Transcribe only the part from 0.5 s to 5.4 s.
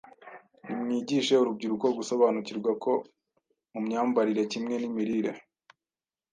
Nimwigishe urubyiruko gusobanukirwa ko mu myambarire kimwe n’imirire,